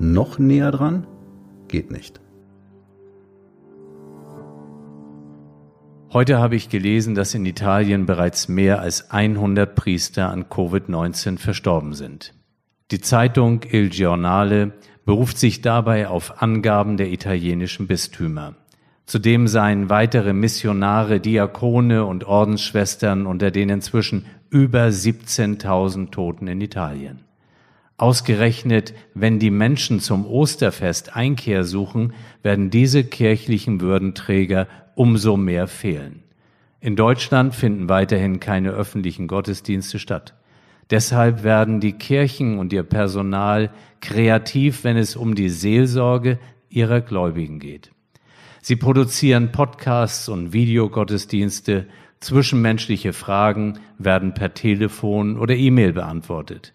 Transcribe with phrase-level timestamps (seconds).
[0.00, 1.06] Noch näher dran?
[1.66, 2.20] Geht nicht.
[6.12, 11.92] Heute habe ich gelesen, dass in Italien bereits mehr als 100 Priester an Covid-19 verstorben
[11.92, 12.32] sind.
[12.90, 14.72] Die Zeitung Il Giornale
[15.04, 18.54] beruft sich dabei auf Angaben der italienischen Bistümer.
[19.04, 27.27] Zudem seien weitere Missionare, Diakone und Ordensschwestern unter den inzwischen über 17.000 Toten in Italien.
[27.98, 36.22] Ausgerechnet, wenn die Menschen zum Osterfest Einkehr suchen, werden diese kirchlichen Würdenträger umso mehr fehlen.
[36.80, 40.34] In Deutschland finden weiterhin keine öffentlichen Gottesdienste statt.
[40.90, 43.70] Deshalb werden die Kirchen und ihr Personal
[44.00, 46.38] kreativ, wenn es um die Seelsorge
[46.70, 47.90] ihrer Gläubigen geht.
[48.62, 51.86] Sie produzieren Podcasts und Videogottesdienste,
[52.20, 56.74] zwischenmenschliche Fragen werden per Telefon oder E-Mail beantwortet.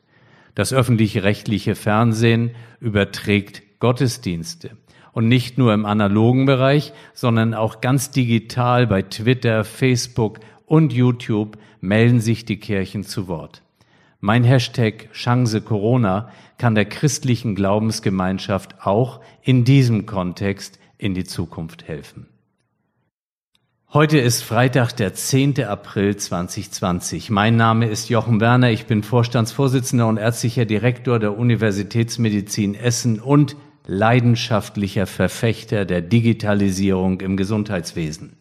[0.55, 4.71] Das öffentliche rechtliche Fernsehen überträgt Gottesdienste.
[5.11, 11.57] Und nicht nur im analogen Bereich, sondern auch ganz digital bei Twitter, Facebook und YouTube
[11.81, 13.61] melden sich die Kirchen zu Wort.
[14.19, 21.87] Mein Hashtag Chance Corona kann der christlichen Glaubensgemeinschaft auch in diesem Kontext in die Zukunft
[21.87, 22.32] helfen.
[23.93, 25.65] Heute ist Freitag, der 10.
[25.65, 27.29] April 2020.
[27.29, 28.71] Mein Name ist Jochen Werner.
[28.71, 33.55] Ich bin Vorstandsvorsitzender und ärztlicher Direktor der Universitätsmedizin Essen und
[33.85, 38.33] leidenschaftlicher Verfechter der Digitalisierung im Gesundheitswesen.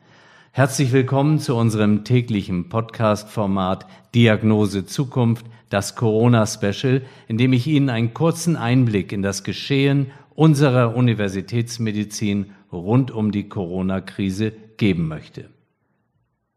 [0.53, 8.15] Herzlich willkommen zu unserem täglichen Podcast-Format Diagnose Zukunft, das Corona-Special, in dem ich Ihnen einen
[8.15, 15.49] kurzen Einblick in das Geschehen unserer Universitätsmedizin rund um die Corona-Krise geben möchte.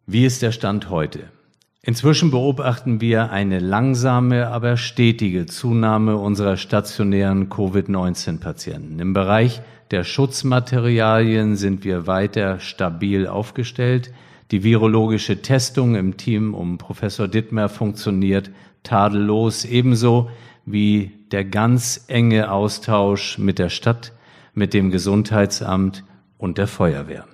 [0.05, 1.29] Wie ist der Stand heute?
[1.81, 8.99] Inzwischen beobachten wir eine langsame, aber stetige Zunahme unserer stationären Covid-19-Patienten.
[8.99, 9.61] Im Bereich
[9.91, 14.11] der Schutzmaterialien sind wir weiter stabil aufgestellt.
[14.49, 18.49] Die virologische Testung im Team um Professor Dittmer funktioniert
[18.81, 20.31] tadellos, ebenso
[20.65, 24.11] wie der ganz enge Austausch mit der Stadt,
[24.55, 26.03] mit dem Gesundheitsamt
[26.39, 27.25] und der Feuerwehr.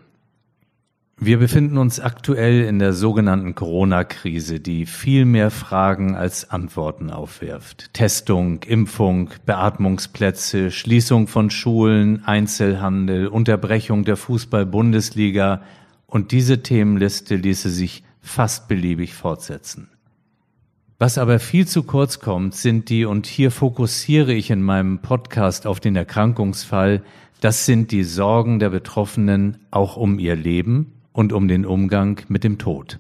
[1.24, 7.94] Wir befinden uns aktuell in der sogenannten Corona-Krise, die viel mehr Fragen als Antworten aufwirft.
[7.94, 15.62] Testung, Impfung, Beatmungsplätze, Schließung von Schulen, Einzelhandel, Unterbrechung der Fußball-Bundesliga
[16.08, 19.90] und diese Themenliste ließe sich fast beliebig fortsetzen.
[20.98, 25.68] Was aber viel zu kurz kommt, sind die, und hier fokussiere ich in meinem Podcast
[25.68, 27.04] auf den Erkrankungsfall,
[27.42, 32.44] das sind die Sorgen der Betroffenen auch um ihr Leben und um den Umgang mit
[32.44, 33.00] dem Tod.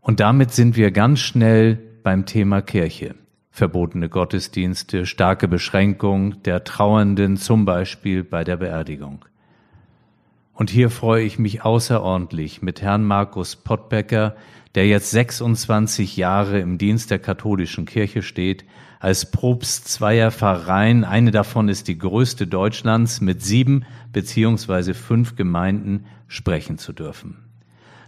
[0.00, 3.14] Und damit sind wir ganz schnell beim Thema Kirche.
[3.50, 9.24] Verbotene Gottesdienste, starke Beschränkung der Trauernden, zum Beispiel bei der Beerdigung.
[10.54, 14.36] Und hier freue ich mich außerordentlich mit Herrn Markus Pottbecker,
[14.74, 18.64] der jetzt 26 Jahre im Dienst der katholischen Kirche steht,
[19.00, 26.04] als Propst zweier Pfarreien, eine davon ist die größte Deutschlands, mit sieben beziehungsweise fünf Gemeinden
[26.30, 27.36] sprechen zu dürfen.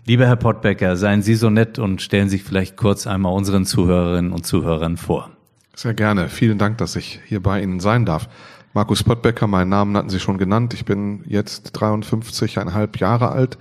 [0.06, 4.33] Lieber Herr Pottbecker, seien Sie so nett und stellen sich vielleicht kurz einmal unseren Zuhörerinnen
[4.33, 5.31] und Zuhörern vor.
[5.75, 6.28] Sehr gerne.
[6.28, 8.28] Vielen Dank, dass ich hier bei Ihnen sein darf.
[8.75, 10.72] Markus Pottbecker, meinen Namen hatten Sie schon genannt.
[10.72, 13.59] Ich bin jetzt 53,5 Jahre alt,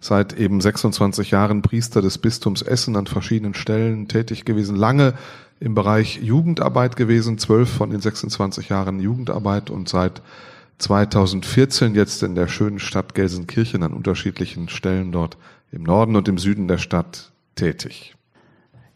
[0.00, 5.14] seit eben 26 Jahren Priester des Bistums Essen an verschiedenen Stellen tätig gewesen, lange
[5.58, 10.22] im Bereich Jugendarbeit gewesen, zwölf von den 26 Jahren Jugendarbeit und seit
[10.78, 15.36] 2014 jetzt in der schönen Stadt Gelsenkirchen an unterschiedlichen Stellen dort
[15.72, 18.14] im Norden und im Süden der Stadt tätig.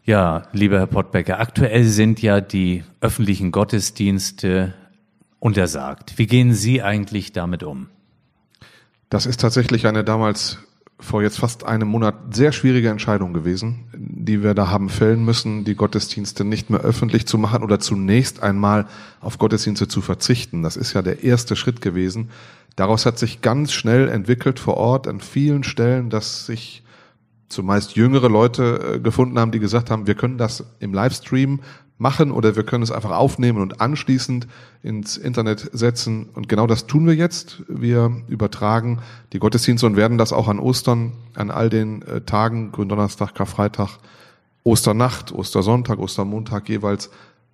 [0.04, 4.74] Ja, lieber Herr Pottbecker, aktuell sind ja die öffentlichen Gottesdienste
[5.38, 6.18] untersagt.
[6.18, 7.88] Wie gehen Sie eigentlich damit um?
[9.08, 10.58] Das ist tatsächlich eine damals
[11.00, 15.64] vor jetzt fast einem Monat sehr schwierige Entscheidung gewesen, die wir da haben fällen müssen,
[15.64, 18.86] die Gottesdienste nicht mehr öffentlich zu machen oder zunächst einmal
[19.20, 20.62] auf Gottesdienste zu verzichten.
[20.62, 22.30] Das ist ja der erste Schritt gewesen.
[22.76, 26.82] Daraus hat sich ganz schnell entwickelt vor Ort an vielen Stellen, dass sich
[27.48, 31.60] zumeist jüngere Leute äh, gefunden haben, die gesagt haben, wir können das im Livestream
[32.00, 34.48] machen oder wir können es einfach aufnehmen und anschließend
[34.82, 36.30] ins Internet setzen.
[36.34, 37.62] Und genau das tun wir jetzt.
[37.68, 39.00] Wir übertragen
[39.34, 43.98] die Gottesdienste und werden das auch an Ostern, an all den äh, Tagen, Gründonnerstag, Karfreitag,
[44.64, 47.10] Osternacht, Ostersonntag, Ostermontag jeweils,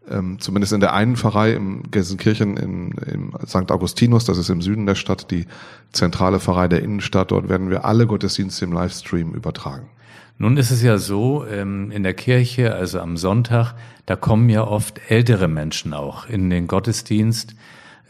[0.09, 3.73] ähm, zumindest in der einen Pfarrei im Gelsenkirchen in, im St.
[3.73, 5.47] Augustinus, das ist im Süden der Stadt, die
[5.93, 7.33] zentrale Pfarrei der Innenstadt.
[7.33, 9.89] Dort werden wir alle Gottesdienste im Livestream übertragen.
[10.39, 13.75] Nun ist es ja so, ähm, in der Kirche, also am Sonntag,
[14.05, 17.55] da kommen ja oft ältere Menschen auch in den Gottesdienst.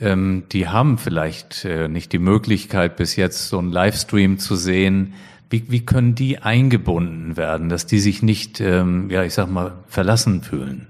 [0.00, 5.14] Ähm, die haben vielleicht äh, nicht die Möglichkeit, bis jetzt so einen Livestream zu sehen.
[5.50, 9.74] Wie, wie können die eingebunden werden, dass die sich nicht, ähm, ja, ich sag mal,
[9.86, 10.88] verlassen fühlen?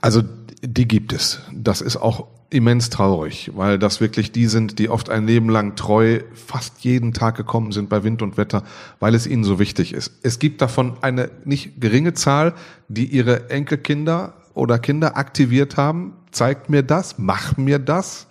[0.00, 0.22] Also
[0.60, 1.42] die gibt es.
[1.52, 5.74] Das ist auch immens traurig, weil das wirklich die sind, die oft ein Leben lang
[5.76, 8.62] treu fast jeden Tag gekommen sind bei Wind und Wetter,
[9.00, 10.12] weil es ihnen so wichtig ist.
[10.22, 12.54] Es gibt davon eine nicht geringe Zahl,
[12.88, 16.14] die ihre Enkelkinder oder Kinder aktiviert haben.
[16.30, 18.28] Zeigt mir das, mach mir das.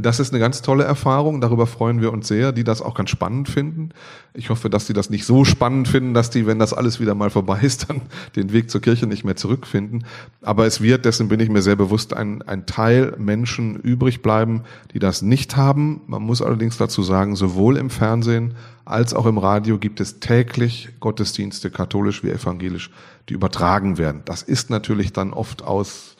[0.00, 1.42] Das ist eine ganz tolle Erfahrung.
[1.42, 3.90] Darüber freuen wir uns sehr, die das auch ganz spannend finden.
[4.32, 7.14] Ich hoffe, dass die das nicht so spannend finden, dass die, wenn das alles wieder
[7.14, 8.00] mal vorbei ist, dann
[8.34, 10.06] den Weg zur Kirche nicht mehr zurückfinden.
[10.40, 14.62] Aber es wird, dessen bin ich mir sehr bewusst, ein, ein Teil Menschen übrig bleiben,
[14.94, 16.00] die das nicht haben.
[16.06, 18.54] Man muss allerdings dazu sagen, sowohl im Fernsehen
[18.86, 22.90] als auch im Radio gibt es täglich Gottesdienste, katholisch wie evangelisch,
[23.28, 24.22] die übertragen werden.
[24.24, 26.11] Das ist natürlich dann oft aus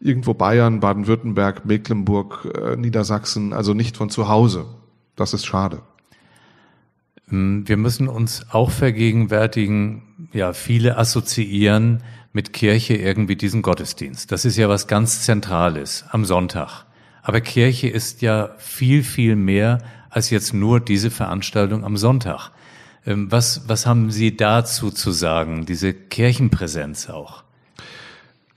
[0.00, 4.66] irgendwo Bayern, Baden-Württemberg, Mecklenburg, äh, Niedersachsen, also nicht von zu Hause.
[5.16, 5.82] Das ist schade.
[7.30, 10.02] Ähm, wir müssen uns auch vergegenwärtigen,
[10.32, 12.02] ja, viele assoziieren
[12.32, 14.30] mit Kirche irgendwie diesen Gottesdienst.
[14.30, 16.84] Das ist ja was ganz Zentrales am Sonntag.
[17.22, 19.78] Aber Kirche ist ja viel, viel mehr
[20.10, 22.50] als jetzt nur diese Veranstaltung am Sonntag.
[23.04, 27.44] Ähm, was, was haben Sie dazu zu sagen, diese Kirchenpräsenz auch?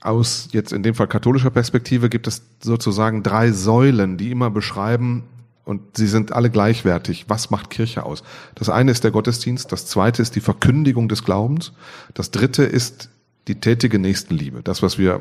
[0.02, 5.24] Aus jetzt in dem Fall katholischer Perspektive gibt es sozusagen drei Säulen, die immer beschreiben,
[5.64, 7.26] und sie sind alle gleichwertig.
[7.28, 8.24] Was macht Kirche aus?
[8.54, 11.72] Das eine ist der Gottesdienst, das zweite ist die Verkündigung des Glaubens,
[12.14, 13.10] das dritte ist
[13.48, 15.20] die tätige Nächstenliebe, das, was wir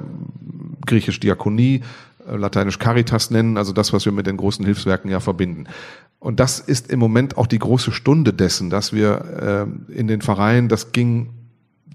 [0.85, 1.81] griechisch Diakonie,
[2.27, 5.65] äh, lateinisch Caritas nennen, also das, was wir mit den großen Hilfswerken ja verbinden.
[6.19, 10.21] Und das ist im Moment auch die große Stunde dessen, dass wir äh, in den
[10.21, 11.29] Vereinen, das ging,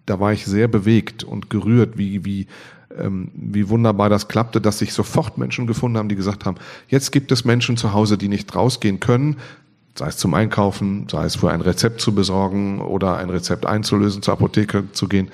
[0.05, 2.47] da war ich sehr bewegt und gerührt, wie, wie
[2.99, 6.57] ähm, wie wunderbar das klappte, dass sich sofort Menschen gefunden haben, die gesagt haben,
[6.89, 9.37] jetzt gibt es Menschen zu Hause, die nicht rausgehen können,
[9.99, 14.23] sei es zum Einkaufen, sei es für ein Rezept zu besorgen oder ein Rezept einzulösen,
[14.23, 15.29] zur Apotheke zu gehen.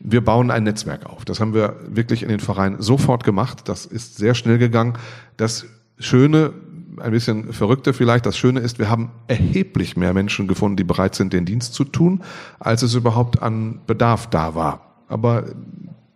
[0.00, 1.24] Wir bauen ein Netzwerk auf.
[1.24, 3.68] Das haben wir wirklich in den Vereinen sofort gemacht.
[3.68, 4.94] Das ist sehr schnell gegangen.
[5.36, 5.66] Das
[5.98, 6.52] Schöne,
[7.00, 11.14] ein bisschen verrückte vielleicht, das Schöne ist, wir haben erheblich mehr Menschen gefunden, die bereit
[11.14, 12.22] sind, den Dienst zu tun,
[12.58, 14.80] als es überhaupt an Bedarf da war.
[15.08, 15.44] Aber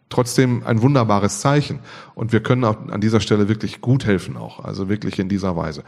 [0.08, 1.80] trotzdem ein wunderbares Zeichen.
[2.14, 5.56] Und wir können auch an dieser Stelle wirklich gut helfen auch, also wirklich in dieser
[5.56, 5.84] Weise.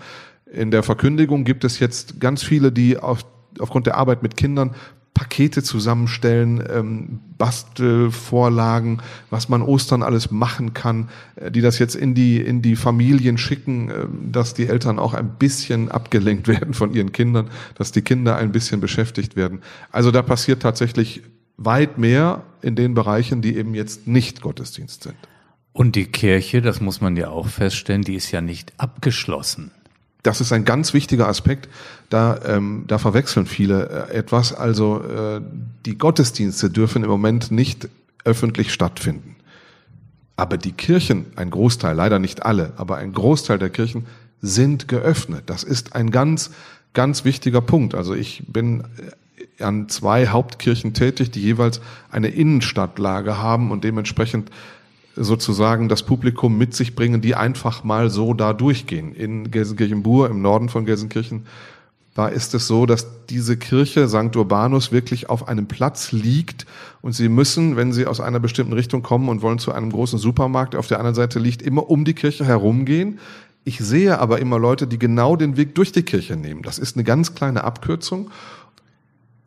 [0.52, 3.24] In der Verkündigung gibt es jetzt ganz viele, die auf,
[3.58, 4.74] aufgrund der Arbeit mit Kindern
[5.20, 12.14] Pakete zusammenstellen, ähm, Bastelvorlagen, was man Ostern alles machen kann, äh, die das jetzt in
[12.14, 16.94] die, in die Familien schicken, äh, dass die Eltern auch ein bisschen abgelenkt werden von
[16.94, 19.60] ihren Kindern, dass die Kinder ein bisschen beschäftigt werden.
[19.90, 21.22] Also da passiert tatsächlich
[21.60, 25.14] weit mehr in den Bereichen, die eben jetzt nicht Gottesdienst sind.
[25.72, 29.70] Und die Kirche, das muss man ja auch feststellen, die ist ja nicht abgeschlossen.
[30.22, 31.68] Das ist ein ganz wichtiger Aspekt.
[32.08, 34.52] Da, ähm, da verwechseln viele äh, etwas.
[34.52, 35.40] Also äh,
[35.86, 37.88] die Gottesdienste dürfen im Moment nicht
[38.24, 39.36] öffentlich stattfinden.
[40.36, 44.06] Aber die Kirchen, ein Großteil, leider nicht alle, aber ein Großteil der Kirchen
[44.42, 45.44] sind geöffnet.
[45.46, 46.50] Das ist ein ganz,
[46.94, 47.94] ganz wichtiger Punkt.
[47.94, 48.84] Also ich bin
[49.62, 54.50] an zwei Hauptkirchen tätig, die jeweils eine Innenstadtlage haben und dementsprechend
[55.16, 59.14] sozusagen das Publikum mit sich bringen, die einfach mal so da durchgehen.
[59.14, 61.46] In Gelsenkirchen-Bur, im Norden von Gelsenkirchen,
[62.14, 64.34] da ist es so, dass diese Kirche St.
[64.34, 66.66] Urbanus wirklich auf einem Platz liegt
[67.02, 70.18] und Sie müssen, wenn Sie aus einer bestimmten Richtung kommen und wollen zu einem großen
[70.18, 73.20] Supermarkt, der auf der anderen Seite liegt, immer um die Kirche herumgehen.
[73.62, 76.62] Ich sehe aber immer Leute, die genau den Weg durch die Kirche nehmen.
[76.62, 78.30] Das ist eine ganz kleine Abkürzung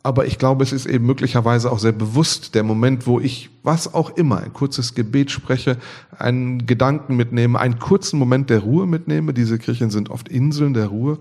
[0.05, 3.93] aber ich glaube, es ist eben möglicherweise auch sehr bewusst der Moment, wo ich was
[3.93, 5.77] auch immer, ein kurzes Gebet spreche,
[6.19, 9.33] einen Gedanken mitnehme, einen kurzen Moment der Ruhe mitnehme.
[9.33, 11.19] Diese Kirchen sind oft Inseln der Ruhe.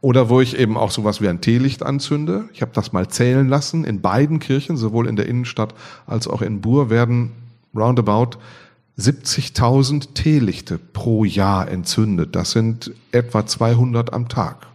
[0.00, 2.48] Oder wo ich eben auch sowas wie ein Teelicht anzünde.
[2.52, 3.84] Ich habe das mal zählen lassen.
[3.84, 5.72] In beiden Kirchen, sowohl in der Innenstadt
[6.06, 7.30] als auch in Bur, werden
[7.74, 8.38] roundabout
[8.98, 12.34] 70.000 Teelichte pro Jahr entzündet.
[12.34, 14.66] Das sind etwa 200 am Tag.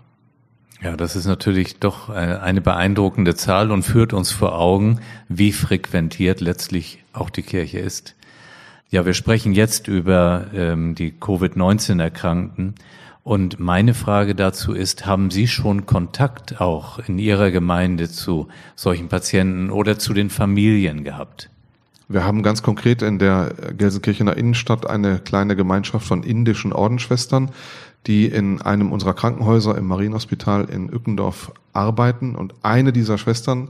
[0.81, 5.51] Ja, das ist natürlich doch äh, eine beeindruckende Zahl und führt uns vor Augen, wie
[5.51, 8.15] frequentiert letztlich auch die Kirche ist.
[8.89, 12.75] Ja, wir sprechen jetzt über ähm, die Covid-19-Erkrankten.
[13.23, 19.09] Und meine Frage dazu ist, haben Sie schon Kontakt auch in Ihrer Gemeinde zu solchen
[19.09, 21.49] Patienten oder zu den Familien gehabt?
[22.07, 27.51] Wir haben ganz konkret in der Gelsenkirchener Innenstadt eine kleine Gemeinschaft von indischen Ordensschwestern,
[28.07, 32.35] die in einem unserer Krankenhäuser im Marienhospital in Ückendorf arbeiten.
[32.35, 33.69] Und eine dieser Schwestern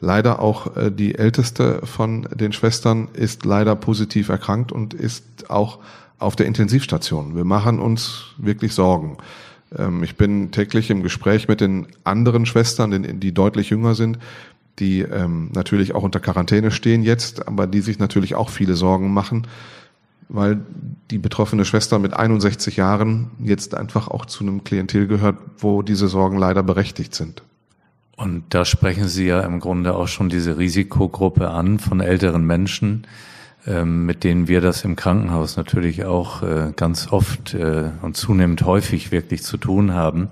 [0.00, 5.78] Leider auch äh, die älteste von den Schwestern ist leider positiv erkrankt und ist auch
[6.18, 7.36] auf der Intensivstation.
[7.36, 9.18] Wir machen uns wirklich Sorgen.
[9.76, 14.18] Ähm, ich bin täglich im Gespräch mit den anderen Schwestern, die deutlich jünger sind,
[14.78, 19.12] die ähm, natürlich auch unter Quarantäne stehen jetzt, aber die sich natürlich auch viele Sorgen
[19.12, 19.46] machen,
[20.32, 20.60] weil
[21.10, 26.08] die betroffene Schwester mit 61 Jahren jetzt einfach auch zu einem Klientel gehört, wo diese
[26.08, 27.42] Sorgen leider berechtigt sind.
[28.16, 33.06] Und da sprechen Sie ja im Grunde auch schon diese Risikogruppe an von älteren Menschen,
[33.66, 38.64] ähm, mit denen wir das im Krankenhaus natürlich auch äh, ganz oft äh, und zunehmend
[38.64, 40.28] häufig wirklich zu tun haben.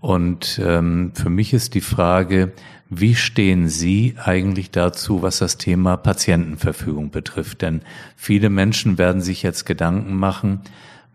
[0.00, 2.52] Und ähm, für mich ist die Frage,
[2.94, 7.62] wie stehen Sie eigentlich dazu, was das Thema Patientenverfügung betrifft?
[7.62, 7.80] Denn
[8.16, 10.60] viele Menschen werden sich jetzt Gedanken machen,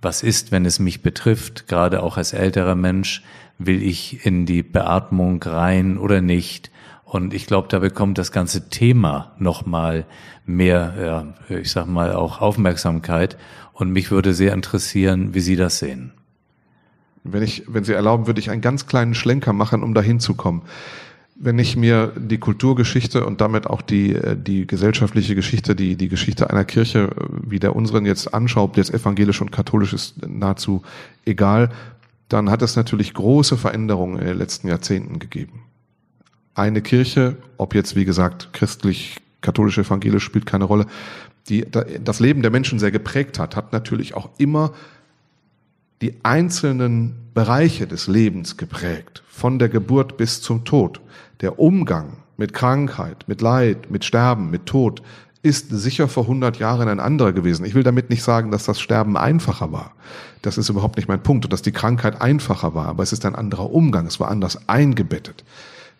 [0.02, 3.22] was ist, wenn es mich betrifft, gerade auch als älterer Mensch,
[3.60, 6.72] will ich in die Beatmung rein oder nicht?
[7.04, 10.06] Und ich glaube, da bekommt das ganze Thema nochmal
[10.48, 13.38] mehr, ja, ich sag mal, auch Aufmerksamkeit.
[13.74, 16.14] Und mich würde sehr interessieren, wie Sie das sehen.
[17.24, 20.34] Wenn ich, wenn Sie erlauben, würde ich einen ganz kleinen Schlenker machen, um dahin zu
[20.34, 20.64] kommen.
[21.40, 26.08] Wenn ich mir die Kulturgeschichte und damit auch die, äh, die gesellschaftliche Geschichte, die, die
[26.08, 30.82] Geschichte einer Kirche äh, wie der unseren jetzt anschaue, jetzt evangelisch und katholisch ist nahezu
[31.26, 31.70] egal,
[32.30, 35.64] dann hat es natürlich große Veränderungen in den letzten Jahrzehnten gegeben.
[36.56, 40.88] Eine Kirche, ob jetzt wie gesagt christlich, katholisch, evangelisch, spielt keine Rolle,
[41.50, 41.66] die
[42.04, 44.74] das Leben der Menschen sehr geprägt hat, hat natürlich auch immer
[46.02, 51.00] die einzelnen Bereiche des Lebens geprägt, von der Geburt bis zum Tod.
[51.42, 55.02] Der Umgang mit Krankheit, mit Leid, mit Sterben, mit Tod
[55.44, 57.66] ist sicher vor 100 Jahren ein anderer gewesen.
[57.66, 59.94] Ich will damit nicht sagen, dass das Sterben einfacher war.
[60.42, 63.26] Das ist überhaupt nicht mein Punkt und dass die Krankheit einfacher war, aber es ist
[63.26, 65.44] ein anderer Umgang, es war anders eingebettet.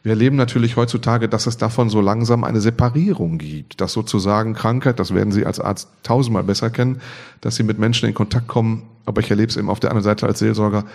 [0.04, 5.00] Wir erleben natürlich heutzutage, dass es davon so langsam eine Separierung gibt, dass sozusagen Krankheit,
[5.00, 7.02] das werden Sie als Arzt tausendmal besser kennen,
[7.42, 10.04] dass Sie mit Menschen in Kontakt kommen, aber ich erlebe es eben auf der anderen
[10.06, 10.86] Seite als Seelsorger,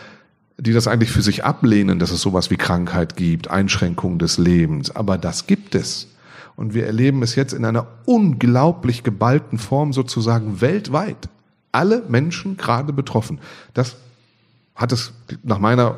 [0.59, 4.95] die das eigentlich für sich ablehnen, dass es sowas wie Krankheit gibt, Einschränkung des Lebens.
[4.95, 6.09] Aber das gibt es.
[6.57, 11.29] Und wir erleben es jetzt in einer unglaublich geballten Form sozusagen weltweit.
[11.73, 13.41] Alle Menschen gerade betroffen.
[13.73, 13.97] Das
[14.75, 15.97] hat es nach meiner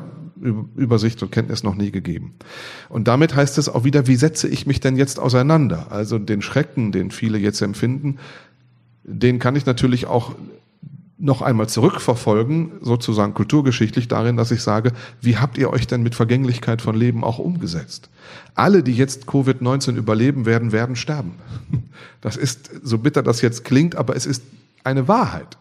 [0.75, 2.33] Übersicht und Kenntnis noch nie gegeben.
[2.89, 5.87] Und damit heißt es auch wieder, wie setze ich mich denn jetzt auseinander?
[5.91, 8.17] Also den Schrecken, den viele jetzt empfinden,
[9.03, 10.33] den kann ich natürlich auch
[11.17, 14.91] noch einmal zurückverfolgen, sozusagen kulturgeschichtlich darin, dass ich sage,
[15.21, 18.09] wie habt ihr euch denn mit Vergänglichkeit von Leben auch umgesetzt?
[18.53, 21.35] Alle, die jetzt Covid-19 überleben werden, werden sterben.
[22.21, 24.41] Das ist, so bitter das jetzt klingt, aber es ist
[24.83, 25.59] eine Wahrheit.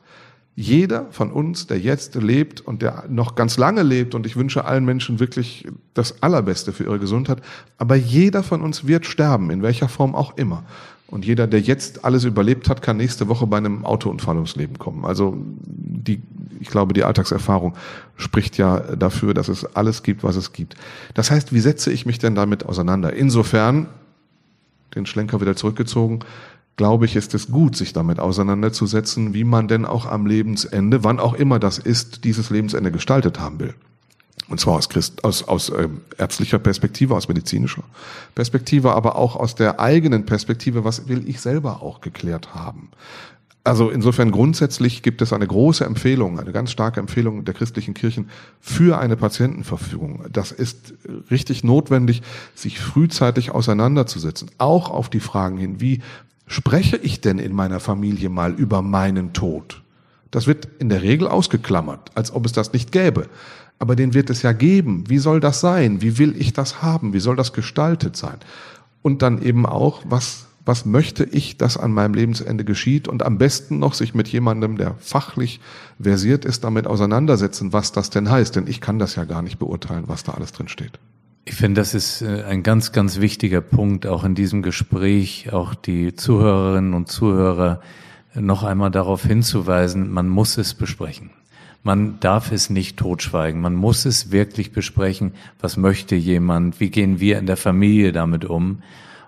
[0.56, 4.64] Jeder von uns, der jetzt lebt und der noch ganz lange lebt, und ich wünsche
[4.64, 7.42] allen Menschen wirklich das Allerbeste für ihre Gesundheit,
[7.76, 10.64] aber jeder von uns wird sterben, in welcher Form auch immer.
[11.08, 14.78] Und jeder, der jetzt alles überlebt hat, kann nächste Woche bei einem Autounfall ums Leben
[14.78, 15.04] kommen.
[15.04, 16.22] Also die,
[16.60, 17.74] ich glaube, die Alltagserfahrung
[18.16, 20.76] spricht ja dafür, dass es alles gibt, was es gibt.
[21.12, 23.12] Das heißt, wie setze ich mich denn damit auseinander?
[23.12, 23.88] Insofern,
[24.94, 26.20] den Schlenker wieder zurückgezogen,
[26.76, 31.20] glaube ich, ist es gut, sich damit auseinanderzusetzen, wie man denn auch am Lebensende, wann
[31.20, 33.74] auch immer das ist, dieses Lebensende gestaltet haben will.
[34.48, 37.84] Und zwar aus, Christ, aus, aus ähm, ärztlicher Perspektive, aus medizinischer
[38.34, 42.90] Perspektive, aber auch aus der eigenen Perspektive, was will ich selber auch geklärt haben.
[43.66, 48.28] Also insofern grundsätzlich gibt es eine große Empfehlung, eine ganz starke Empfehlung der christlichen Kirchen
[48.60, 50.26] für eine Patientenverfügung.
[50.30, 50.92] Das ist
[51.30, 52.20] richtig notwendig,
[52.54, 56.02] sich frühzeitig auseinanderzusetzen, auch auf die Fragen hin, wie
[56.46, 59.80] spreche ich denn in meiner Familie mal über meinen Tod?
[60.30, 63.28] Das wird in der Regel ausgeklammert, als ob es das nicht gäbe
[63.78, 65.04] aber den wird es ja geben.
[65.08, 66.00] Wie soll das sein?
[66.00, 67.12] Wie will ich das haben?
[67.12, 68.36] Wie soll das gestaltet sein?
[69.02, 73.08] Und dann eben auch, was, was möchte ich, dass an meinem Lebensende geschieht?
[73.08, 75.60] Und am besten noch sich mit jemandem, der fachlich
[76.00, 78.56] versiert ist, damit auseinandersetzen, was das denn heißt.
[78.56, 80.98] Denn ich kann das ja gar nicht beurteilen, was da alles drin steht.
[81.44, 85.74] Ich finde, das ist äh, ein ganz, ganz wichtiger Punkt, auch in diesem Gespräch, auch
[85.74, 87.82] die Zuhörerinnen und Zuhörer
[88.34, 91.30] noch einmal darauf hinzuweisen, man muss es besprechen.
[91.84, 93.60] Man darf es nicht totschweigen.
[93.60, 95.32] Man muss es wirklich besprechen.
[95.60, 96.80] Was möchte jemand?
[96.80, 98.82] Wie gehen wir in der Familie damit um?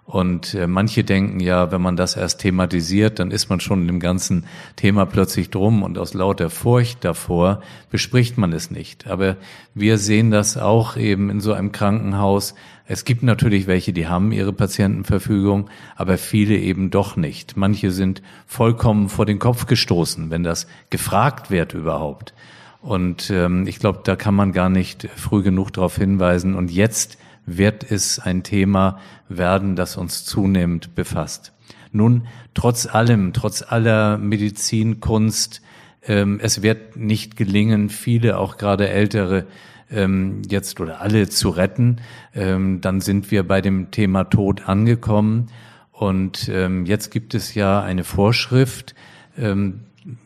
[0.06, 3.86] Und äh, manche denken ja, wenn man das erst thematisiert, dann ist man schon in
[3.88, 4.44] dem ganzen
[4.76, 7.60] Thema plötzlich drum und aus lauter Furcht davor
[7.90, 9.08] bespricht man es nicht.
[9.08, 9.36] Aber
[9.74, 12.54] wir sehen das auch eben in so einem Krankenhaus.
[12.86, 17.56] Es gibt natürlich welche, die haben ihre Patientenverfügung, aber viele eben doch nicht.
[17.56, 22.32] Manche sind vollkommen vor den Kopf gestoßen, wenn das gefragt wird überhaupt.
[22.80, 26.54] Und ähm, ich glaube, da kann man gar nicht früh genug darauf hinweisen.
[26.54, 28.98] Und jetzt wird es ein Thema
[29.28, 31.52] werden, das uns zunehmend befasst.
[31.92, 35.62] Nun, trotz allem, trotz aller Medizinkunst,
[36.06, 39.46] ähm, es wird nicht gelingen, viele, auch gerade ältere,
[39.90, 41.96] ähm, jetzt oder alle zu retten.
[42.34, 45.46] Ähm, dann sind wir bei dem Thema Tod angekommen.
[45.92, 48.94] Und ähm, jetzt gibt es ja eine Vorschrift.
[49.38, 49.80] Ähm,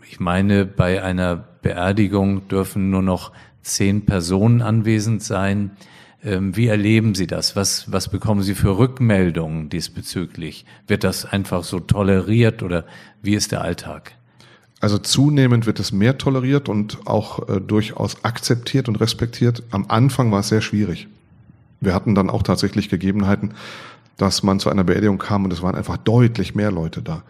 [0.08, 5.72] ich meine, bei einer Beerdigung dürfen nur noch zehn Personen anwesend sein.
[6.22, 7.56] Ähm, wie erleben Sie das?
[7.56, 10.66] Was, was bekommen Sie für Rückmeldungen diesbezüglich?
[10.86, 12.84] Wird das einfach so toleriert oder
[13.22, 14.12] wie ist der Alltag?
[14.80, 19.62] Also zunehmend wird es mehr toleriert und auch äh, durchaus akzeptiert und respektiert.
[19.70, 21.08] Am Anfang war es sehr schwierig.
[21.80, 23.54] Wir hatten dann auch tatsächlich Gegebenheiten,
[24.18, 27.22] dass man zu einer Beerdigung kam und es waren einfach deutlich mehr Leute da.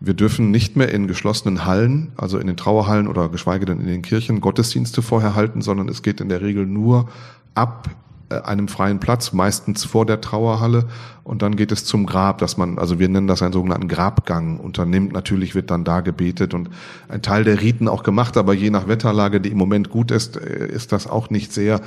[0.00, 3.86] Wir dürfen nicht mehr in geschlossenen Hallen, also in den Trauerhallen oder geschweige denn in
[3.86, 7.08] den Kirchen, Gottesdienste vorher halten, sondern es geht in der Regel nur
[7.54, 7.90] ab
[8.30, 10.84] einem freien Platz, meistens vor der Trauerhalle.
[11.24, 14.58] Und dann geht es zum Grab, dass man, also wir nennen das einen sogenannten Grabgang
[14.58, 15.12] unternimmt.
[15.12, 16.70] Natürlich wird dann da gebetet und
[17.08, 20.36] ein Teil der Riten auch gemacht, aber je nach Wetterlage, die im Moment gut ist,
[20.36, 21.80] äh, ist das auch nicht sehr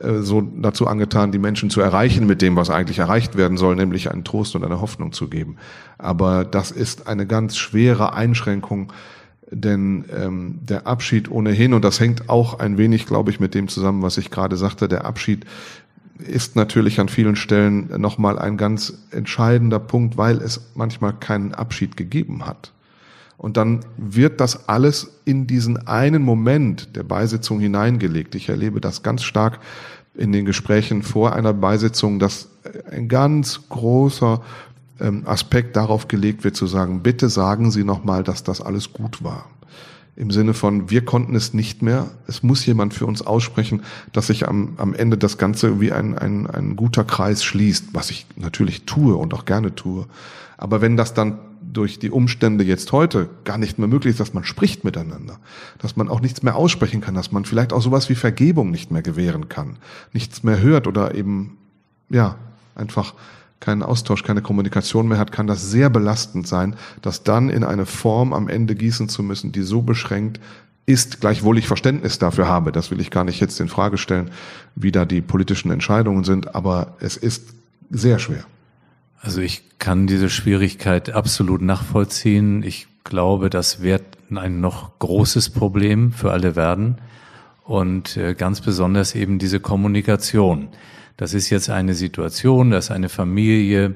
[0.00, 3.76] äh, so dazu angetan, die Menschen zu erreichen mit dem, was eigentlich erreicht werden soll,
[3.76, 5.56] nämlich einen Trost und eine Hoffnung zu geben.
[5.98, 8.92] Aber das ist eine ganz schwere Einschränkung,
[9.50, 13.68] denn ähm, der Abschied ohnehin, und das hängt auch ein wenig, glaube ich, mit dem
[13.68, 15.46] zusammen, was ich gerade sagte, der Abschied
[16.18, 21.96] ist natürlich an vielen Stellen nochmal ein ganz entscheidender Punkt, weil es manchmal keinen Abschied
[21.96, 22.72] gegeben hat.
[23.38, 28.34] Und dann wird das alles in diesen einen Moment der Beisetzung hineingelegt.
[28.34, 29.60] Ich erlebe das ganz stark
[30.14, 32.48] in den Gesprächen vor einer Beisetzung, dass
[32.90, 34.40] ein ganz großer
[35.00, 39.22] ähm, Aspekt darauf gelegt wird zu sagen, bitte sagen Sie nochmal, dass das alles gut
[39.22, 39.50] war
[40.16, 42.10] im Sinne von, wir konnten es nicht mehr.
[42.26, 46.16] Es muss jemand für uns aussprechen, dass sich am, am Ende das Ganze wie ein,
[46.16, 50.06] ein, ein guter Kreis schließt, was ich natürlich tue und auch gerne tue.
[50.56, 54.32] Aber wenn das dann durch die Umstände jetzt heute gar nicht mehr möglich ist, dass
[54.32, 55.38] man spricht miteinander,
[55.78, 58.90] dass man auch nichts mehr aussprechen kann, dass man vielleicht auch sowas wie Vergebung nicht
[58.90, 59.76] mehr gewähren kann,
[60.14, 61.58] nichts mehr hört oder eben,
[62.08, 62.36] ja,
[62.74, 63.14] einfach
[63.60, 67.86] keinen Austausch, keine Kommunikation mehr hat, kann das sehr belastend sein, das dann in eine
[67.86, 70.40] Form am Ende gießen zu müssen, die so beschränkt
[70.86, 72.70] ist, gleichwohl ich Verständnis dafür habe.
[72.70, 74.30] Das will ich gar nicht jetzt in Frage stellen,
[74.74, 77.54] wie da die politischen Entscheidungen sind, aber es ist
[77.90, 78.44] sehr schwer.
[79.20, 82.62] Also ich kann diese Schwierigkeit absolut nachvollziehen.
[82.62, 86.98] Ich glaube, das wird ein noch großes Problem für alle werden
[87.64, 90.68] und äh, ganz besonders eben diese Kommunikation.
[91.16, 93.94] Das ist jetzt eine Situation, dass eine Familie,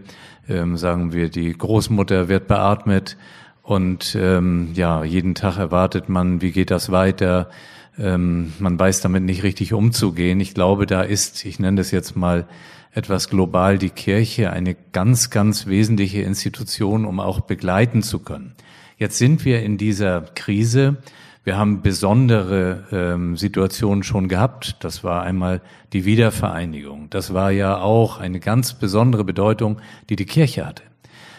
[0.49, 3.17] ähm, sagen wir, die Großmutter wird beatmet
[3.63, 7.51] und ähm, ja, jeden Tag erwartet man, wie geht das weiter?
[7.99, 10.41] Ähm, man weiß damit nicht richtig umzugehen.
[10.41, 12.47] Ich glaube, da ist, ich nenne das jetzt mal
[12.93, 18.55] etwas global, die Kirche eine ganz, ganz wesentliche Institution, um auch begleiten zu können.
[18.97, 20.97] Jetzt sind wir in dieser Krise
[21.43, 24.77] wir haben besondere ähm, Situationen schon gehabt.
[24.81, 27.09] Das war einmal die Wiedervereinigung.
[27.09, 30.83] Das war ja auch eine ganz besondere Bedeutung, die die Kirche hatte.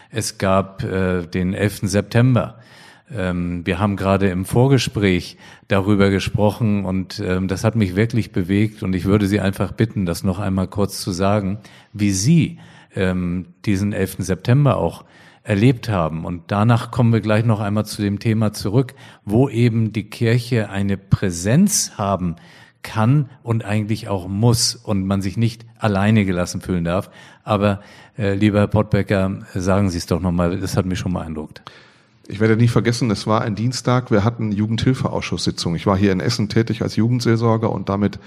[0.09, 1.81] Es gab äh, den 11.
[1.83, 2.59] September.
[3.13, 5.37] Ähm, wir haben gerade im Vorgespräch
[5.67, 10.05] darüber gesprochen und ähm, das hat mich wirklich bewegt und ich würde Sie einfach bitten,
[10.05, 11.59] das noch einmal kurz zu sagen,
[11.93, 12.59] wie Sie
[12.95, 14.17] ähm, diesen 11.
[14.19, 15.05] September auch
[15.43, 16.25] erlebt haben.
[16.25, 18.93] Und danach kommen wir gleich noch einmal zu dem Thema zurück,
[19.25, 22.35] wo eben die Kirche eine Präsenz haben
[22.83, 27.09] kann und eigentlich auch muss und man sich nicht alleine gelassen fühlen darf.
[27.43, 27.81] Aber
[28.17, 31.61] äh, lieber Herr Pottbecker, sagen Sie es doch nochmal, das hat mich schon beeindruckt.
[32.27, 35.75] Ich werde nie vergessen, es war ein Dienstag, wir hatten Jugendhilfeausschusssitzung.
[35.75, 38.19] Ich war hier in Essen tätig als Jugendseelsorger und damit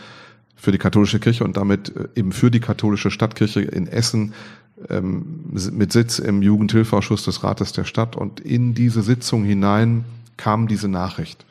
[0.57, 4.35] für die katholische Kirche und damit äh, eben für die katholische Stadtkirche in Essen
[4.76, 8.16] mit Sitz im Jugendhilfeausschuss des Rates der Stadt.
[8.16, 10.04] Und in diese Sitzung hinein
[10.37, 11.44] kam diese Nachricht.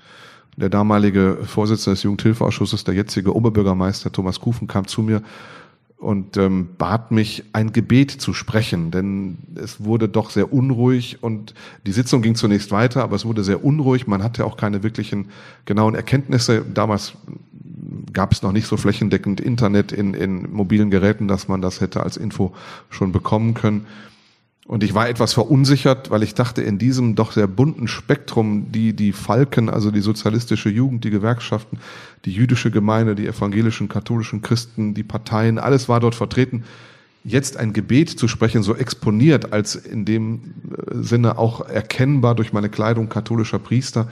[0.58, 5.24] Der damalige Vorsitzende des Jugendhilfeausschusses, der jetzige Oberbürgermeister Thomas Kufen, kam zu mir
[5.98, 11.54] und ähm, bat mich, ein Gebet zu sprechen, denn es wurde doch sehr unruhig und
[11.88, 14.06] die Sitzung ging zunächst weiter, aber es wurde sehr unruhig.
[14.06, 15.30] Man hatte auch keine wirklichen
[15.66, 16.64] genauen Erkenntnisse.
[16.74, 17.14] Damals
[18.12, 22.04] gab es noch nicht so flächendeckend Internet in, in mobilen Geräten, dass man das hätte
[22.04, 22.54] als Info
[22.90, 23.86] schon bekommen können.
[24.66, 28.94] Und ich war etwas verunsichert, weil ich dachte, in diesem doch sehr bunten Spektrum, die,
[28.94, 31.80] die Falken, also die sozialistische Jugend, die Gewerkschaften,
[32.24, 36.64] die jüdische Gemeinde, die evangelischen, katholischen Christen, die Parteien, alles war dort vertreten.
[37.26, 40.54] Jetzt ein Gebet zu sprechen, so exponiert als in dem
[40.90, 44.08] äh, Sinne auch erkennbar durch meine Kleidung katholischer Priester,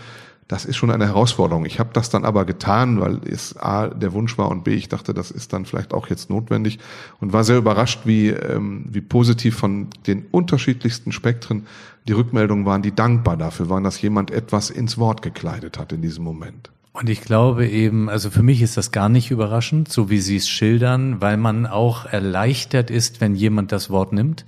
[0.51, 1.65] das ist schon eine Herausforderung.
[1.65, 4.89] Ich habe das dann aber getan, weil es A, der Wunsch war und B, ich
[4.89, 6.77] dachte, das ist dann vielleicht auch jetzt notwendig
[7.21, 11.67] und war sehr überrascht, wie, ähm, wie positiv von den unterschiedlichsten Spektren
[12.05, 16.01] die Rückmeldungen waren, die dankbar dafür waren, dass jemand etwas ins Wort gekleidet hat in
[16.01, 16.69] diesem Moment.
[16.91, 20.35] Und ich glaube eben, also für mich ist das gar nicht überraschend, so wie Sie
[20.35, 24.43] es schildern, weil man auch erleichtert ist, wenn jemand das Wort nimmt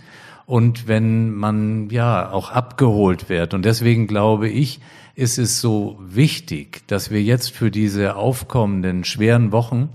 [0.46, 3.54] und wenn man ja auch abgeholt wird.
[3.54, 4.82] Und deswegen glaube ich,
[5.15, 9.89] ist es so wichtig, dass wir jetzt für diese aufkommenden schweren Wochen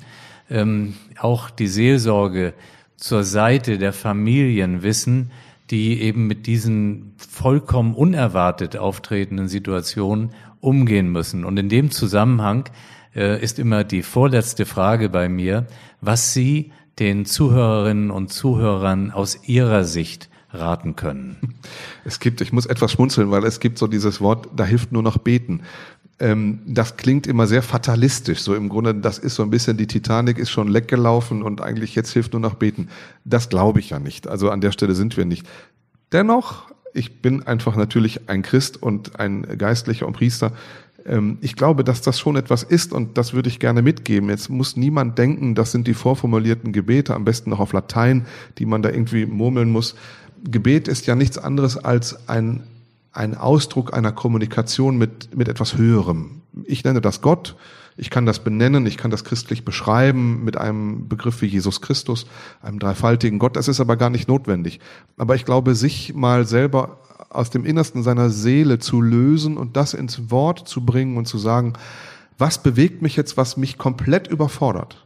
[0.51, 2.55] ähm, auch die Seelsorge
[2.97, 5.31] zur Seite der Familien wissen,
[5.71, 11.45] die eben mit diesen vollkommen unerwartet auftretenden Situationen umgehen müssen.
[11.45, 12.69] Und in dem Zusammenhang
[13.15, 15.67] äh, ist immer die vorletzte Frage bei mir,
[16.01, 21.37] was Sie den Zuhörerinnen und Zuhörern aus Ihrer Sicht raten können?
[22.05, 25.03] Es gibt, ich muss etwas schmunzeln, weil es gibt so dieses Wort, da hilft nur
[25.03, 25.63] noch beten.
[26.21, 28.41] Ähm, das klingt immer sehr fatalistisch.
[28.41, 31.95] So im Grunde, das ist so ein bisschen, die Titanic ist schon leckgelaufen und eigentlich
[31.95, 32.89] jetzt hilft nur noch beten.
[33.25, 34.27] Das glaube ich ja nicht.
[34.27, 35.47] Also an der Stelle sind wir nicht.
[36.13, 40.53] Dennoch, ich bin einfach natürlich ein Christ und ein Geistlicher und Priester
[41.07, 44.29] ähm, ich glaube, dass das schon etwas ist und das würde ich gerne mitgeben.
[44.29, 48.27] Jetzt muss niemand denken, das sind die vorformulierten Gebete, am besten noch auf Latein,
[48.59, 49.95] die man da irgendwie murmeln muss.
[50.45, 52.65] Gebet ist ja nichts anderes als ein,
[53.13, 56.43] ein Ausdruck einer Kommunikation mit, mit etwas Höherem.
[56.65, 57.57] Ich nenne das Gott.
[58.01, 62.27] Ich kann das benennen, ich kann das christlich beschreiben mit einem Begriff wie Jesus Christus,
[62.63, 63.57] einem dreifaltigen Gott.
[63.57, 64.79] Das ist aber gar nicht notwendig.
[65.17, 66.99] Aber ich glaube, sich mal selber
[67.29, 71.39] aus dem Innersten seiner Seele zu lösen und das ins Wort zu bringen und zu
[71.39, 71.73] sagen,
[72.39, 75.05] was bewegt mich jetzt, was mich komplett überfordert?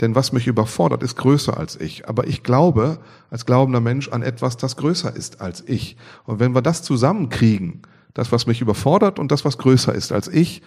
[0.00, 2.08] Denn was mich überfordert, ist größer als ich.
[2.08, 2.98] Aber ich glaube
[3.30, 5.96] als glaubender Mensch an etwas, das größer ist als ich.
[6.24, 10.28] Und wenn wir das zusammenkriegen, das, was mich überfordert und das, was größer ist als
[10.28, 10.62] ich,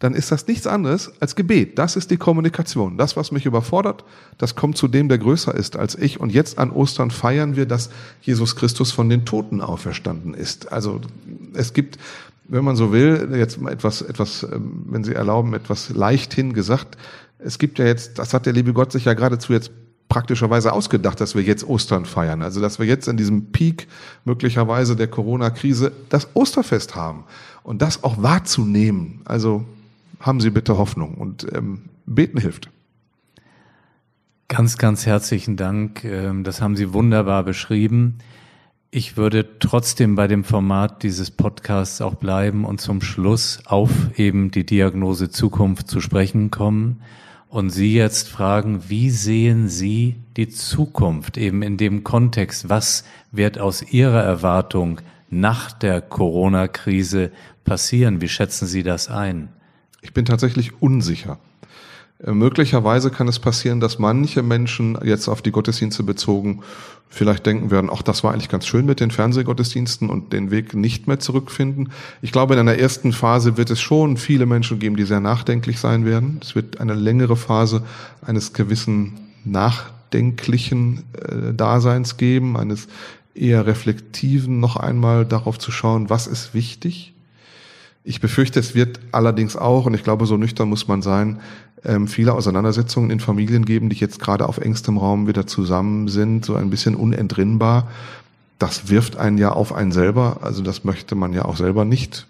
[0.00, 1.78] dann ist das nichts anderes als Gebet.
[1.78, 2.98] Das ist die Kommunikation.
[2.98, 4.04] Das, was mich überfordert,
[4.38, 6.20] das kommt zu dem, der größer ist als ich.
[6.20, 10.72] Und jetzt an Ostern feiern wir, dass Jesus Christus von den Toten auferstanden ist.
[10.72, 11.00] Also
[11.54, 11.98] es gibt,
[12.48, 16.98] wenn man so will, jetzt mal etwas, etwas, ähm, wenn Sie erlauben, etwas leichthin gesagt,
[17.44, 19.70] es gibt ja jetzt, das hat der liebe Gott sich ja geradezu jetzt
[20.08, 22.42] praktischerweise ausgedacht, dass wir jetzt Ostern feiern.
[22.42, 23.86] Also dass wir jetzt in diesem Peak
[24.24, 27.24] möglicherweise der Corona-Krise das Osterfest haben.
[27.62, 29.20] Und das auch wahrzunehmen.
[29.24, 29.64] Also
[30.20, 32.70] haben Sie bitte Hoffnung und ähm, beten hilft.
[34.48, 36.04] Ganz, ganz herzlichen Dank.
[36.04, 38.18] Ähm, das haben Sie wunderbar beschrieben.
[38.90, 44.50] Ich würde trotzdem bei dem Format dieses Podcasts auch bleiben und zum Schluss auf eben
[44.50, 47.00] die Diagnose Zukunft zu sprechen kommen
[47.54, 52.68] und Sie jetzt fragen, wie sehen Sie die Zukunft eben in dem Kontext?
[52.68, 57.30] Was wird aus Ihrer Erwartung nach der Corona-Krise
[57.62, 58.20] passieren?
[58.20, 59.50] Wie schätzen Sie das ein?
[60.02, 61.38] Ich bin tatsächlich unsicher.
[62.24, 66.62] Äh, möglicherweise kann es passieren, dass manche Menschen jetzt auf die Gottesdienste bezogen
[67.08, 70.74] vielleicht denken werden, ach, das war eigentlich ganz schön mit den Fernsehgottesdiensten und den Weg
[70.74, 71.92] nicht mehr zurückfinden.
[72.22, 75.78] Ich glaube, in einer ersten Phase wird es schon viele Menschen geben, die sehr nachdenklich
[75.78, 76.40] sein werden.
[76.42, 77.84] Es wird eine längere Phase
[78.26, 79.12] eines gewissen
[79.44, 82.88] nachdenklichen äh, Daseins geben, eines
[83.34, 87.13] eher reflektiven, noch einmal darauf zu schauen, was ist wichtig.
[88.06, 91.40] Ich befürchte, es wird allerdings auch, und ich glaube, so nüchtern muss man sein,
[91.84, 96.44] ähm, viele Auseinandersetzungen in Familien geben, die jetzt gerade auf engstem Raum wieder zusammen sind,
[96.44, 97.90] so ein bisschen unentrinnbar.
[98.58, 102.26] Das wirft einen ja auf einen selber, also das möchte man ja auch selber nicht.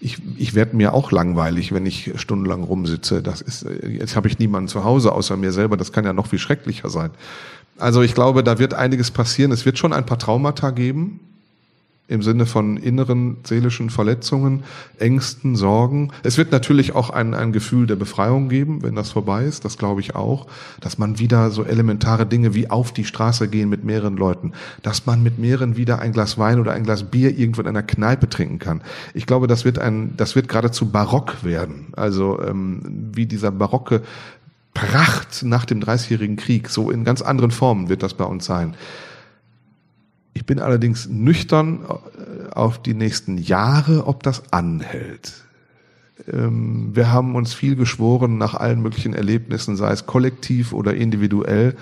[0.00, 3.22] Ich, ich werde mir auch langweilig, wenn ich stundenlang rumsitze.
[3.22, 5.76] Das ist, jetzt habe ich niemanden zu Hause außer mir selber.
[5.76, 7.10] Das kann ja noch viel schrecklicher sein.
[7.78, 9.52] Also ich glaube, da wird einiges passieren.
[9.52, 11.20] Es wird schon ein paar Traumata geben,
[12.10, 14.64] im Sinne von inneren seelischen Verletzungen,
[14.98, 16.10] Ängsten, Sorgen.
[16.24, 19.78] Es wird natürlich auch ein, ein Gefühl der Befreiung geben, wenn das vorbei ist, das
[19.78, 20.48] glaube ich auch,
[20.80, 25.06] dass man wieder so elementare Dinge wie auf die Straße gehen mit mehreren Leuten, dass
[25.06, 28.28] man mit mehreren wieder ein Glas Wein oder ein Glas Bier irgendwo in einer Kneipe
[28.28, 28.82] trinken kann.
[29.14, 31.92] Ich glaube, das wird ein, das wird geradezu barock werden.
[31.94, 32.82] Also ähm,
[33.14, 34.02] wie dieser barocke
[34.74, 38.74] Pracht nach dem Dreißigjährigen Krieg, so in ganz anderen Formen wird das bei uns sein.
[40.32, 45.44] Ich bin allerdings nüchtern äh, auf die nächsten Jahre, ob das anhält.
[46.30, 51.76] Ähm, wir haben uns viel geschworen nach allen möglichen Erlebnissen, sei es kollektiv oder individuell,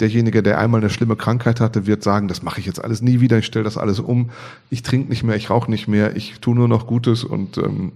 [0.00, 3.20] Derjenige, der einmal eine schlimme Krankheit hatte, wird sagen, das mache ich jetzt alles nie
[3.20, 4.30] wieder, ich stelle das alles um,
[4.68, 7.92] ich trinke nicht mehr, ich rauche nicht mehr, ich tue nur noch Gutes und ähm,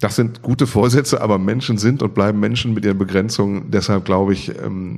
[0.00, 3.70] das sind gute Vorsätze, aber Menschen sind und bleiben Menschen mit ihren Begrenzungen.
[3.70, 4.96] Deshalb glaube ich, ähm,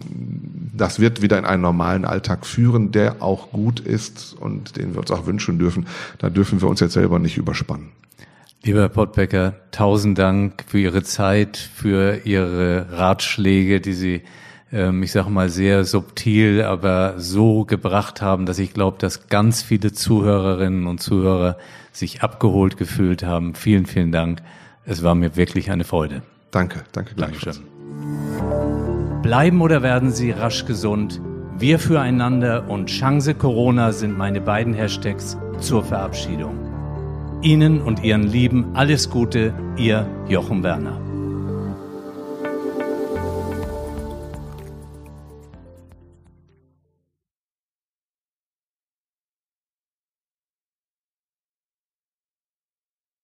[0.75, 5.01] das wird wieder in einen normalen Alltag führen, der auch gut ist und den wir
[5.01, 5.87] uns auch wünschen dürfen.
[6.19, 7.89] Da dürfen wir uns jetzt selber nicht überspannen.
[8.63, 14.23] Lieber Herr Pottbecker, tausend Dank für Ihre Zeit, für Ihre Ratschläge, die Sie,
[14.71, 19.63] ähm, ich sage mal, sehr subtil, aber so gebracht haben, dass ich glaube, dass ganz
[19.63, 21.59] viele Zuhörerinnen und Zuhörer
[21.91, 23.57] sich abgeholt gefühlt haben.
[23.57, 24.43] Vielen, vielen Dank.
[24.85, 26.23] Es war mir wirklich eine Freude.
[26.51, 27.61] Danke, danke gleichfalls.
[29.23, 31.21] Bleiben oder werden Sie rasch gesund?
[31.57, 36.59] Wir füreinander und Chance Corona sind meine beiden Hashtags zur Verabschiedung.
[37.43, 41.02] Ihnen und Ihren Lieben alles Gute, Ihr Jochen Werner.